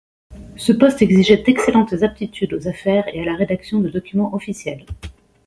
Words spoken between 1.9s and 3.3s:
aptitudes aux affaires et à